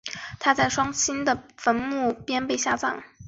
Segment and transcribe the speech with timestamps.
[0.39, 1.43] 她在双亲的
[1.75, 3.03] 墓旁被下葬。